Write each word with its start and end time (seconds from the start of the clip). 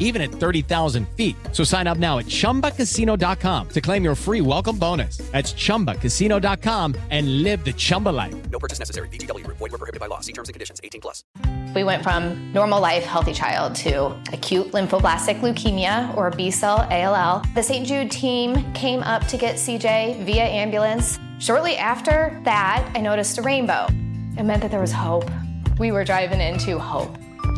even 0.00 0.20
at 0.20 0.32
30,000 0.32 1.08
feet. 1.10 1.36
So 1.52 1.62
sign 1.62 1.86
up 1.86 1.98
now 1.98 2.18
at 2.18 2.26
chumbacasino.com 2.26 3.68
to 3.68 3.80
claim 3.80 4.02
your 4.02 4.16
free 4.16 4.40
welcome 4.40 4.76
bonus. 4.76 5.18
That's 5.30 5.52
chumbacasino.com 5.52 6.96
and 7.10 7.44
live 7.44 7.64
the 7.64 7.72
Chumba 7.72 8.08
life. 8.08 8.34
No 8.50 8.58
purchase 8.58 8.80
necessary. 8.80 9.08
VGW 9.08 9.44
Group. 9.44 9.58
Void 9.58 9.70
were 9.70 9.78
prohibited 9.78 10.00
by 10.00 10.06
law. 10.06 10.20
See 10.20 10.32
terms 10.32 10.48
and 10.48 10.54
conditions. 10.54 10.80
18 10.82 11.00
plus. 11.00 11.22
We 11.74 11.84
went 11.84 12.02
from 12.02 12.52
normal 12.52 12.80
life, 12.80 13.04
healthy 13.04 13.32
child 13.32 13.76
to 13.76 14.06
acute 14.32 14.72
lymphoblastic 14.72 15.38
leukemia 15.40 16.16
or 16.16 16.30
B 16.30 16.50
cell 16.50 16.88
ALL. 16.90 17.44
The 17.54 17.62
St. 17.62 17.86
Jude 17.86 18.10
team 18.10 18.72
came 18.72 19.00
up 19.00 19.26
to 19.28 19.36
get 19.36 19.54
CJ 19.54 20.24
via 20.24 20.44
ambulance. 20.44 21.18
Shortly 21.38 21.76
after 21.76 22.40
that, 22.44 22.90
I 22.94 23.00
noticed 23.00 23.38
a 23.38 23.42
rainbow. 23.42 23.86
It 24.36 24.42
meant 24.42 24.62
that 24.62 24.70
there 24.70 24.80
was 24.80 24.92
hope. 24.92 25.30
We 25.78 25.92
were 25.92 26.04
driving 26.04 26.40
into 26.40 26.78
hope. 26.78 27.16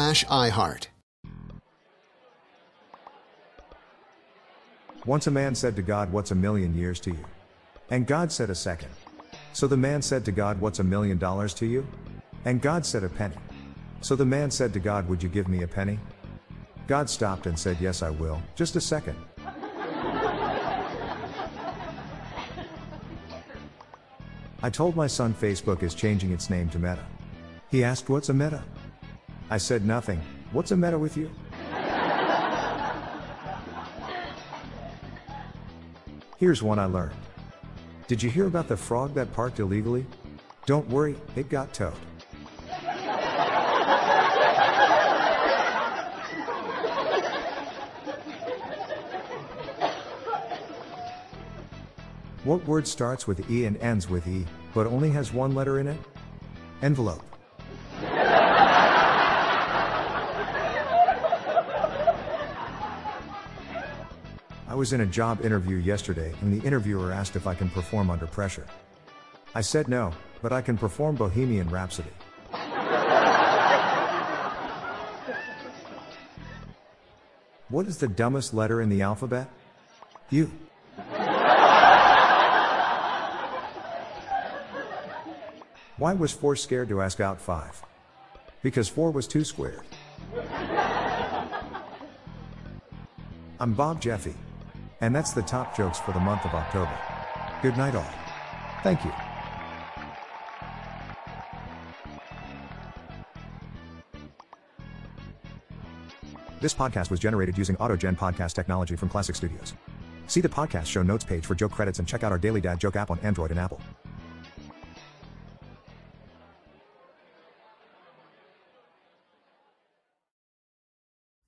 iHeart. 0.00 0.86
Once 5.04 5.26
a 5.26 5.30
man 5.30 5.54
said 5.54 5.76
to 5.76 5.82
God, 5.82 6.10
What's 6.10 6.30
a 6.30 6.34
million 6.34 6.74
years 6.74 7.00
to 7.00 7.10
you? 7.10 7.24
And 7.90 8.06
God 8.06 8.32
said, 8.32 8.48
A 8.50 8.54
second. 8.54 8.88
So 9.52 9.66
the 9.66 9.76
man 9.76 10.00
said 10.00 10.24
to 10.24 10.32
God, 10.32 10.58
What's 10.60 10.78
a 10.78 10.84
million 10.84 11.18
dollars 11.18 11.52
to 11.54 11.66
you? 11.66 11.86
And 12.46 12.62
God 12.62 12.86
said, 12.86 13.04
A 13.04 13.08
penny. 13.08 13.36
So 14.00 14.16
the 14.16 14.24
man 14.24 14.50
said 14.50 14.72
to 14.72 14.80
God, 14.80 15.06
Would 15.08 15.22
you 15.22 15.28
give 15.28 15.48
me 15.48 15.62
a 15.62 15.68
penny? 15.68 15.98
God 16.86 17.10
stopped 17.10 17.46
and 17.46 17.58
said, 17.58 17.76
Yes, 17.78 18.02
I 18.02 18.10
will. 18.10 18.42
Just 18.56 18.76
a 18.76 18.80
second. 18.80 19.16
I 24.62 24.70
told 24.70 24.96
my 24.96 25.06
son 25.06 25.34
Facebook 25.34 25.82
is 25.82 25.94
changing 25.94 26.32
its 26.32 26.50
name 26.50 26.68
to 26.70 26.78
Meta. 26.78 27.04
He 27.70 27.84
asked, 27.84 28.08
What's 28.08 28.30
a 28.30 28.34
Meta? 28.34 28.62
I 29.50 29.58
said, 29.58 29.84
Nothing. 29.84 30.20
What's 30.52 30.70
the 30.70 30.76
matter 30.76 30.98
with 30.98 31.16
you? 31.16 31.30
Here's 36.38 36.62
one 36.62 36.78
I 36.78 36.86
learned. 36.86 37.14
Did 38.06 38.22
you 38.22 38.30
hear 38.30 38.46
about 38.46 38.68
the 38.68 38.76
frog 38.76 39.12
that 39.14 39.32
parked 39.32 39.60
illegally? 39.60 40.06
Don't 40.66 40.88
worry, 40.88 41.16
it 41.36 41.48
got 41.48 41.74
towed. 41.74 41.92
What 52.44 52.66
word 52.66 52.88
starts 52.88 53.26
with 53.26 53.50
E 53.50 53.66
and 53.66 53.76
ends 53.76 54.08
with 54.08 54.26
E, 54.26 54.46
but 54.72 54.86
only 54.86 55.10
has 55.10 55.32
one 55.32 55.54
letter 55.54 55.78
in 55.78 55.86
it? 55.86 56.00
Envelope. 56.82 57.29
I 64.70 64.74
was 64.74 64.92
in 64.92 65.00
a 65.00 65.06
job 65.06 65.44
interview 65.44 65.78
yesterday 65.78 66.32
and 66.42 66.52
the 66.52 66.64
interviewer 66.64 67.10
asked 67.10 67.34
if 67.34 67.48
I 67.48 67.56
can 67.56 67.68
perform 67.70 68.08
under 68.08 68.28
pressure. 68.28 68.66
I 69.52 69.62
said 69.62 69.88
no, 69.88 70.12
but 70.42 70.52
I 70.52 70.62
can 70.62 70.78
perform 70.78 71.16
Bohemian 71.16 71.68
Rhapsody. 71.68 72.12
What 77.68 77.88
is 77.88 77.98
the 77.98 78.06
dumbest 78.06 78.54
letter 78.54 78.80
in 78.80 78.88
the 78.88 79.02
alphabet? 79.02 79.50
U. 80.30 80.48
Why 85.96 86.14
was 86.14 86.30
4 86.30 86.54
scared 86.54 86.88
to 86.90 87.02
ask 87.02 87.18
out 87.18 87.40
5? 87.40 87.82
Because 88.62 88.88
4 88.88 89.10
was 89.10 89.26
too 89.26 89.42
squared. 89.42 89.82
I'm 93.58 93.74
Bob 93.74 94.00
Jeffy. 94.00 94.36
And 95.00 95.14
that's 95.14 95.32
the 95.32 95.42
top 95.42 95.76
jokes 95.76 95.98
for 95.98 96.12
the 96.12 96.20
month 96.20 96.44
of 96.44 96.54
October. 96.54 96.96
Good 97.62 97.76
night, 97.76 97.94
all. 97.94 98.06
Thank 98.82 99.04
you. 99.04 99.12
This 106.60 106.74
podcast 106.74 107.10
was 107.10 107.18
generated 107.18 107.56
using 107.56 107.76
AutoGen 107.76 108.16
podcast 108.16 108.52
technology 108.52 108.94
from 108.94 109.08
Classic 109.08 109.34
Studios. 109.34 109.72
See 110.26 110.42
the 110.42 110.48
podcast 110.48 110.86
show 110.86 111.02
notes 111.02 111.24
page 111.24 111.46
for 111.46 111.54
joke 111.54 111.72
credits 111.72 111.98
and 111.98 112.06
check 112.06 112.22
out 112.22 112.32
our 112.32 112.38
Daily 112.38 112.60
Dad 112.60 112.78
Joke 112.78 112.96
app 112.96 113.10
on 113.10 113.18
Android 113.20 113.50
and 113.50 113.58
Apple. 113.58 113.80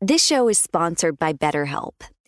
This 0.00 0.24
show 0.24 0.48
is 0.48 0.58
sponsored 0.58 1.16
by 1.16 1.32
BetterHelp. 1.32 1.92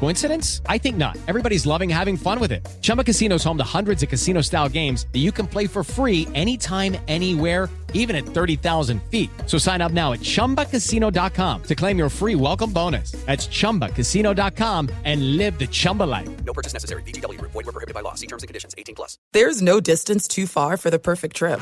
Coincidence? 0.00 0.62
I 0.66 0.78
think 0.78 0.96
not. 0.96 1.16
Everybody's 1.26 1.66
loving 1.66 1.88
having 1.90 2.16
fun 2.16 2.38
with 2.40 2.52
it. 2.52 2.66
Chumba 2.80 3.04
Casino 3.04 3.36
is 3.36 3.44
home 3.44 3.58
to 3.58 3.64
hundreds 3.64 4.02
of 4.02 4.08
casino 4.08 4.40
style 4.40 4.68
games 4.68 5.06
that 5.12 5.18
you 5.18 5.32
can 5.32 5.46
play 5.46 5.66
for 5.66 5.82
free 5.84 6.26
anytime, 6.34 6.96
anywhere, 7.08 7.68
even 7.92 8.16
at 8.16 8.24
30,000 8.24 9.02
feet. 9.10 9.30
So 9.46 9.58
sign 9.58 9.80
up 9.82 9.92
now 9.92 10.12
at 10.12 10.20
chumbacasino.com 10.20 11.62
to 11.64 11.74
claim 11.74 11.98
your 11.98 12.08
free 12.08 12.36
welcome 12.36 12.72
bonus. 12.72 13.12
That's 13.26 13.48
chumbacasino.com 13.48 14.88
and 15.04 15.36
live 15.36 15.58
the 15.58 15.66
Chumba 15.66 16.04
life. 16.04 16.28
No 16.44 16.52
purchase 16.52 16.72
necessary. 16.72 17.02
VGW 17.02 17.38
Group. 17.38 17.52
Void 17.52 17.66
were 17.66 17.72
prohibited 17.72 17.94
by 17.94 18.02
law. 18.02 18.14
See 18.14 18.26
terms 18.26 18.42
and 18.42 18.48
conditions. 18.48 18.74
18 18.78 18.94
plus. 18.94 19.18
There's 19.32 19.60
no 19.60 19.80
distance 19.80 20.28
too 20.28 20.46
far 20.46 20.76
for 20.76 20.90
the 20.90 20.98
perfect 20.98 21.36
trip. 21.36 21.60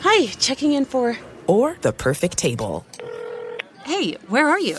Hi, 0.00 0.26
checking 0.38 0.72
in 0.72 0.84
for. 0.84 1.18
Or 1.48 1.76
the 1.82 1.92
perfect 1.92 2.38
table. 2.38 2.86
Hey, 3.84 4.14
where 4.28 4.48
are 4.48 4.58
you? 4.58 4.78